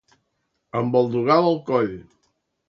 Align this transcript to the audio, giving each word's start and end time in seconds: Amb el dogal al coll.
Amb 0.81 0.97
el 1.01 1.11
dogal 1.17 1.51
al 1.51 1.61
coll. 1.69 1.93